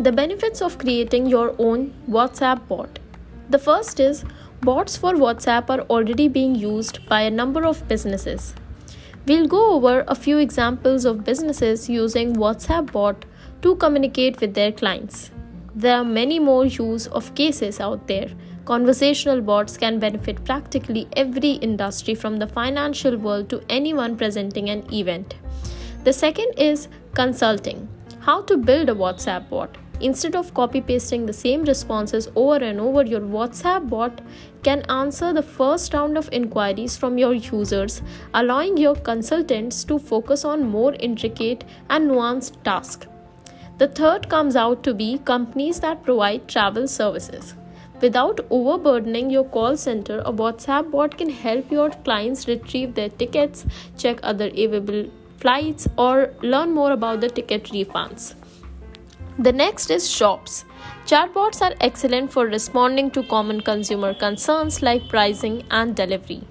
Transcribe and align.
The 0.00 0.10
benefits 0.10 0.60
of 0.60 0.76
creating 0.76 1.26
your 1.26 1.54
own 1.56 1.94
WhatsApp 2.10 2.66
bot. 2.66 2.98
The 3.48 3.60
first 3.60 4.00
is 4.00 4.24
bots 4.60 4.96
for 4.96 5.12
WhatsApp 5.12 5.70
are 5.70 5.82
already 5.82 6.26
being 6.26 6.56
used 6.56 6.98
by 7.08 7.20
a 7.20 7.30
number 7.30 7.64
of 7.64 7.86
businesses. 7.86 8.56
We'll 9.28 9.46
go 9.46 9.74
over 9.74 10.04
a 10.08 10.16
few 10.16 10.38
examples 10.38 11.04
of 11.04 11.22
businesses 11.22 11.88
using 11.88 12.34
WhatsApp 12.34 12.90
bot 12.90 13.24
to 13.62 13.76
communicate 13.76 14.40
with 14.40 14.54
their 14.54 14.72
clients. 14.72 15.30
There 15.76 15.96
are 15.96 16.04
many 16.04 16.40
more 16.40 16.66
use 16.66 17.06
of 17.06 17.32
cases 17.36 17.78
out 17.78 18.08
there. 18.08 18.30
Conversational 18.64 19.42
bots 19.42 19.76
can 19.76 20.00
benefit 20.00 20.44
practically 20.44 21.06
every 21.16 21.52
industry 21.52 22.16
from 22.16 22.38
the 22.38 22.48
financial 22.48 23.16
world 23.16 23.48
to 23.50 23.62
anyone 23.68 24.16
presenting 24.16 24.70
an 24.70 24.92
event. 24.92 25.36
The 26.02 26.12
second 26.12 26.58
is 26.58 26.88
consulting. 27.14 27.88
How 28.18 28.42
to 28.42 28.56
build 28.56 28.88
a 28.88 28.94
WhatsApp 28.94 29.48
bot. 29.48 29.76
Instead 30.00 30.34
of 30.34 30.52
copy 30.54 30.80
pasting 30.80 31.24
the 31.24 31.32
same 31.32 31.62
responses 31.62 32.28
over 32.34 32.56
and 32.56 32.80
over, 32.80 33.04
your 33.04 33.20
WhatsApp 33.20 33.88
bot 33.88 34.20
can 34.62 34.82
answer 34.90 35.32
the 35.32 35.42
first 35.42 35.94
round 35.94 36.18
of 36.18 36.28
inquiries 36.32 36.96
from 36.96 37.16
your 37.16 37.34
users, 37.34 38.02
allowing 38.34 38.76
your 38.76 38.96
consultants 38.96 39.84
to 39.84 39.98
focus 39.98 40.44
on 40.44 40.68
more 40.68 40.94
intricate 40.98 41.64
and 41.88 42.10
nuanced 42.10 42.62
tasks. 42.64 43.06
The 43.78 43.88
third 43.88 44.28
comes 44.28 44.56
out 44.56 44.82
to 44.84 44.94
be 44.94 45.18
companies 45.18 45.80
that 45.80 46.02
provide 46.02 46.48
travel 46.48 46.86
services. 46.86 47.54
Without 48.00 48.40
overburdening 48.50 49.30
your 49.30 49.44
call 49.44 49.76
center, 49.76 50.18
a 50.26 50.32
WhatsApp 50.32 50.90
bot 50.90 51.16
can 51.16 51.30
help 51.30 51.70
your 51.70 51.90
clients 51.90 52.46
retrieve 52.48 52.94
their 52.94 53.08
tickets, 53.08 53.64
check 53.96 54.18
other 54.22 54.48
available 54.48 55.08
flights, 55.38 55.88
or 55.96 56.30
learn 56.42 56.72
more 56.72 56.92
about 56.92 57.20
the 57.20 57.28
ticket 57.28 57.64
refunds. 57.64 58.34
The 59.36 59.52
next 59.52 59.90
is 59.90 60.08
shops. 60.08 60.64
Chatbots 61.06 61.60
are 61.60 61.74
excellent 61.80 62.30
for 62.30 62.46
responding 62.46 63.10
to 63.10 63.24
common 63.24 63.62
consumer 63.62 64.14
concerns 64.14 64.80
like 64.80 65.08
pricing 65.08 65.64
and 65.72 65.96
delivery. 65.96 66.44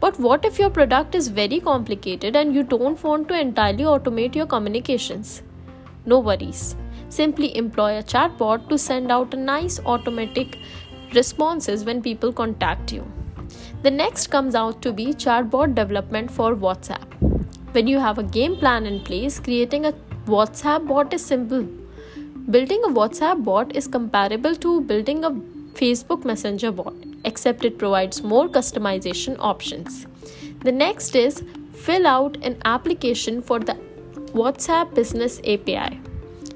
But 0.00 0.18
what 0.18 0.46
if 0.46 0.58
your 0.58 0.70
product 0.70 1.14
is 1.14 1.28
very 1.28 1.60
complicated 1.60 2.34
and 2.34 2.54
you 2.54 2.62
don't 2.62 3.02
want 3.04 3.28
to 3.28 3.38
entirely 3.38 3.84
automate 3.84 4.34
your 4.34 4.46
communications? 4.46 5.42
No 6.06 6.20
worries. 6.20 6.74
Simply 7.10 7.54
employ 7.54 7.98
a 7.98 8.02
chatbot 8.02 8.66
to 8.70 8.78
send 8.78 9.12
out 9.12 9.34
a 9.34 9.36
nice 9.36 9.78
automatic 9.84 10.56
responses 11.12 11.84
when 11.84 12.00
people 12.00 12.32
contact 12.32 12.94
you. 12.94 13.06
The 13.82 13.90
next 13.90 14.28
comes 14.28 14.54
out 14.54 14.80
to 14.80 14.92
be 14.94 15.12
chatbot 15.12 15.74
development 15.74 16.30
for 16.30 16.56
WhatsApp. 16.56 17.04
When 17.72 17.86
you 17.86 17.98
have 17.98 18.16
a 18.16 18.22
game 18.22 18.56
plan 18.56 18.86
in 18.86 19.00
place, 19.00 19.38
creating 19.38 19.84
a 19.84 19.92
WhatsApp 20.24 20.88
bot 20.88 21.12
is 21.12 21.22
simple. 21.22 21.68
Building 22.50 22.82
a 22.84 22.88
WhatsApp 22.88 23.44
bot 23.44 23.76
is 23.76 23.86
comparable 23.86 24.56
to 24.56 24.80
building 24.80 25.24
a 25.24 25.30
Facebook 25.30 26.24
Messenger 26.24 26.72
bot, 26.72 26.92
except 27.24 27.64
it 27.64 27.78
provides 27.78 28.24
more 28.24 28.48
customization 28.48 29.36
options. 29.38 30.08
The 30.64 30.72
next 30.72 31.14
is 31.14 31.44
fill 31.72 32.04
out 32.04 32.36
an 32.42 32.60
application 32.64 33.42
for 33.42 33.60
the 33.60 33.74
WhatsApp 34.34 34.92
Business 34.92 35.38
API. 35.40 36.00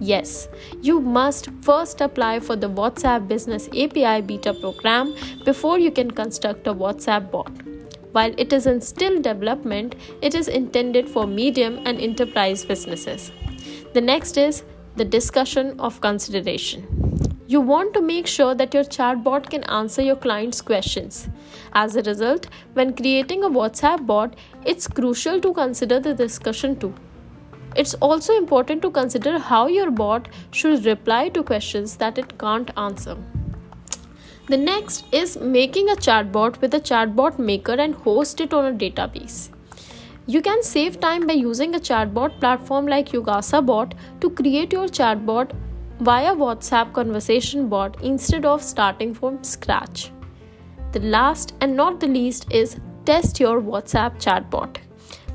Yes, 0.00 0.48
you 0.82 1.00
must 1.00 1.48
first 1.62 2.00
apply 2.00 2.40
for 2.40 2.56
the 2.56 2.68
WhatsApp 2.68 3.28
Business 3.28 3.68
API 3.68 4.20
beta 4.22 4.54
program 4.54 5.14
before 5.44 5.78
you 5.78 5.92
can 5.92 6.10
construct 6.10 6.66
a 6.66 6.74
WhatsApp 6.74 7.30
bot. 7.30 7.52
While 8.10 8.34
it 8.36 8.52
is 8.52 8.66
in 8.66 8.80
still 8.80 9.22
development, 9.22 9.94
it 10.22 10.34
is 10.34 10.48
intended 10.48 11.08
for 11.08 11.24
medium 11.26 11.78
and 11.86 12.00
enterprise 12.00 12.64
businesses. 12.64 13.30
The 13.94 14.00
next 14.00 14.36
is 14.36 14.64
the 14.98 15.04
discussion 15.04 15.78
of 15.78 16.00
consideration. 16.00 16.86
You 17.46 17.60
want 17.60 17.94
to 17.94 18.02
make 18.02 18.26
sure 18.26 18.54
that 18.54 18.74
your 18.74 18.84
chatbot 18.84 19.48
can 19.48 19.64
answer 19.64 20.02
your 20.02 20.16
client's 20.16 20.60
questions. 20.60 21.28
As 21.72 21.96
a 21.96 22.02
result, 22.02 22.48
when 22.74 22.94
creating 22.94 23.44
a 23.44 23.48
WhatsApp 23.48 24.04
bot, 24.06 24.34
it's 24.66 24.86
crucial 24.86 25.40
to 25.40 25.54
consider 25.54 26.00
the 26.00 26.14
discussion 26.14 26.78
too. 26.78 26.92
It's 27.76 27.94
also 27.94 28.36
important 28.36 28.82
to 28.82 28.90
consider 28.90 29.38
how 29.38 29.66
your 29.68 29.90
bot 29.90 30.28
should 30.50 30.84
reply 30.84 31.28
to 31.30 31.42
questions 31.42 31.96
that 31.96 32.18
it 32.18 32.38
can't 32.38 32.70
answer. 32.76 33.16
The 34.48 34.56
next 34.56 35.04
is 35.12 35.36
making 35.38 35.90
a 35.90 35.94
chatbot 35.94 36.60
with 36.60 36.74
a 36.74 36.80
chatbot 36.80 37.38
maker 37.38 37.74
and 37.74 37.94
host 37.94 38.40
it 38.40 38.52
on 38.52 38.74
a 38.74 38.76
database. 38.76 39.50
You 40.30 40.42
can 40.42 40.62
save 40.62 41.00
time 41.00 41.26
by 41.26 41.32
using 41.32 41.74
a 41.74 41.78
chatbot 41.78 42.38
platform 42.38 42.86
like 42.86 43.12
Yugasa 43.12 43.64
Bot 43.64 43.94
to 44.20 44.28
create 44.28 44.74
your 44.74 44.86
chatbot 44.86 45.52
via 46.00 46.34
WhatsApp 46.34 46.92
conversation 46.92 47.70
bot 47.70 47.96
instead 48.02 48.44
of 48.44 48.62
starting 48.62 49.14
from 49.14 49.42
scratch. 49.42 50.10
The 50.92 51.00
last 51.00 51.54
and 51.62 51.74
not 51.74 51.98
the 51.98 52.08
least 52.08 52.52
is 52.52 52.76
test 53.06 53.40
your 53.40 53.62
WhatsApp 53.62 54.20
chatbot. 54.20 54.76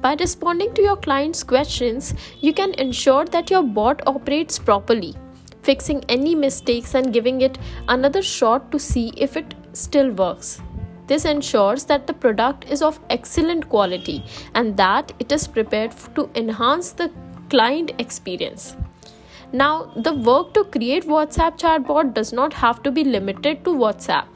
By 0.00 0.14
responding 0.14 0.74
to 0.74 0.82
your 0.82 0.96
client's 0.96 1.44
questions, 1.44 2.12
you 2.40 2.52
can 2.52 2.74
ensure 2.74 3.26
that 3.26 3.48
your 3.48 3.62
bot 3.62 4.02
operates 4.08 4.58
properly, 4.58 5.14
fixing 5.62 6.02
any 6.08 6.34
mistakes 6.34 6.96
and 6.96 7.12
giving 7.12 7.42
it 7.42 7.58
another 7.86 8.22
shot 8.22 8.72
to 8.72 8.80
see 8.80 9.12
if 9.16 9.36
it 9.36 9.54
still 9.72 10.10
works. 10.10 10.60
This 11.10 11.24
ensures 11.24 11.84
that 11.86 12.06
the 12.06 12.12
product 12.12 12.66
is 12.70 12.82
of 12.82 13.00
excellent 13.10 13.68
quality 13.68 14.22
and 14.54 14.76
that 14.76 15.12
it 15.18 15.32
is 15.32 15.48
prepared 15.48 15.94
to 16.14 16.30
enhance 16.36 16.92
the 16.92 17.10
client 17.48 17.90
experience. 17.98 18.76
Now, 19.52 19.92
the 19.96 20.14
work 20.14 20.54
to 20.54 20.62
create 20.62 21.08
WhatsApp 21.08 21.58
chatbot 21.58 22.14
does 22.14 22.32
not 22.32 22.52
have 22.52 22.84
to 22.84 22.92
be 22.92 23.02
limited 23.02 23.64
to 23.64 23.70
WhatsApp. 23.70 24.26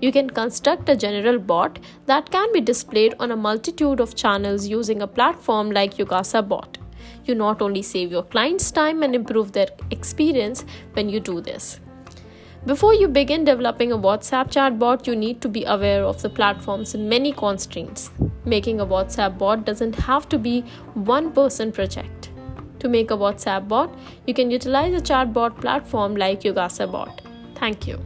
You 0.00 0.10
can 0.10 0.30
construct 0.30 0.88
a 0.88 0.96
general 0.96 1.38
bot 1.38 1.78
that 2.06 2.30
can 2.30 2.50
be 2.54 2.62
displayed 2.62 3.14
on 3.20 3.30
a 3.30 3.36
multitude 3.36 4.00
of 4.00 4.16
channels 4.16 4.66
using 4.66 5.02
a 5.02 5.06
platform 5.06 5.70
like 5.70 5.98
Yugasa 5.98 6.48
Bot. 6.48 6.78
You 7.26 7.34
not 7.34 7.60
only 7.60 7.82
save 7.82 8.10
your 8.10 8.22
clients 8.22 8.70
time 8.70 9.02
and 9.02 9.14
improve 9.14 9.52
their 9.52 9.68
experience 9.90 10.64
when 10.94 11.10
you 11.10 11.20
do 11.20 11.42
this. 11.42 11.78
Before 12.64 12.94
you 12.94 13.08
begin 13.08 13.44
developing 13.44 13.90
a 13.90 13.98
WhatsApp 13.98 14.52
chatbot, 14.52 15.08
you 15.08 15.16
need 15.16 15.40
to 15.40 15.48
be 15.48 15.64
aware 15.64 16.04
of 16.04 16.22
the 16.22 16.30
platform's 16.30 16.94
many 16.94 17.32
constraints. 17.32 18.12
Making 18.44 18.78
a 18.78 18.86
WhatsApp 18.86 19.36
bot 19.36 19.64
doesn't 19.64 19.96
have 19.96 20.28
to 20.28 20.38
be 20.38 20.60
one 20.94 21.32
person 21.32 21.72
project. 21.72 22.30
To 22.78 22.88
make 22.88 23.10
a 23.10 23.16
WhatsApp 23.16 23.66
bot, 23.66 23.92
you 24.28 24.34
can 24.34 24.48
utilize 24.52 24.94
a 24.94 25.00
chatbot 25.00 25.60
platform 25.60 26.14
like 26.14 26.42
Yugasa 26.42 26.90
Bot. 26.90 27.22
Thank 27.56 27.88
you. 27.88 27.98